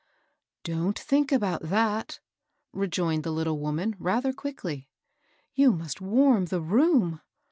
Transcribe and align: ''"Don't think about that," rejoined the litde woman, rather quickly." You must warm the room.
''"Don't 0.63 0.97
think 0.97 1.31
about 1.31 1.61
that," 1.61 2.19
rejoined 2.73 3.23
the 3.23 3.29
litde 3.31 3.55
woman, 3.55 3.95
rather 3.99 4.33
quickly." 4.33 4.89
You 5.53 5.73
must 5.73 6.01
warm 6.01 6.45
the 6.45 6.59
room. 6.59 7.21